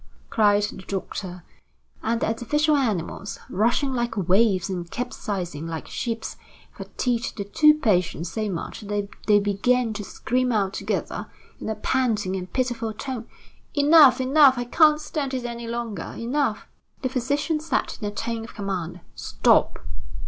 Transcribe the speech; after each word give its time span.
cried 0.31 0.63
the 0.63 0.77
doctor. 0.81 1.43
And 2.01 2.21
the 2.21 2.25
artificial 2.25 2.75
animals, 2.75 3.37
rushing 3.51 3.93
like 3.93 4.17
waves 4.17 4.67
and 4.67 4.89
capsizing 4.89 5.67
like 5.67 5.87
ships, 5.87 6.37
fatigued 6.71 7.37
the 7.37 7.43
two 7.43 7.75
patients 7.75 8.31
so 8.31 8.49
much 8.49 8.79
that 8.81 9.09
they 9.27 9.39
began 9.39 9.93
to 9.93 10.03
scream 10.03 10.51
out 10.51 10.73
together 10.73 11.27
in 11.59 11.69
a 11.69 11.75
panting 11.75 12.35
and 12.35 12.51
pitiful 12.51 12.93
tone: 12.93 13.27
"Enough! 13.75 14.19
enough! 14.19 14.57
I 14.57 14.63
can't 14.65 14.99
stand 14.99 15.35
it 15.35 15.45
any 15.45 15.67
longer! 15.67 16.15
Enough!" 16.17 16.65
The 17.03 17.09
physician 17.09 17.59
said 17.59 17.95
in 18.01 18.07
a 18.07 18.11
tone 18.11 18.43
of 18.45 18.55
command: 18.55 19.01
"Stop!" 19.13 19.85